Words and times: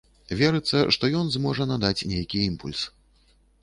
Верыцца, 0.37 0.79
што 0.95 1.11
ён 1.21 1.29
зможа 1.37 1.69
надаць 1.75 2.05
нейкі 2.17 2.45
імпульс. 2.51 2.81